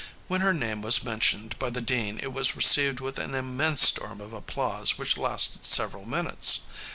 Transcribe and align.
When 0.27 0.41
her 0.41 0.51
name 0.51 0.81
was 0.81 1.03
mentioned 1.03 1.59
by 1.59 1.69
the 1.69 1.79
dean 1.79 2.19
it 2.23 2.33
was 2.33 2.55
received 2.55 3.01
with 3.01 3.19
an 3.19 3.35
immense 3.35 3.83
storm 3.87 4.19
of 4.19 4.33
applause 4.33 4.97
which 4.97 5.15
lasted 5.15 5.63
several 5.63 6.05
minutes. 6.05 6.61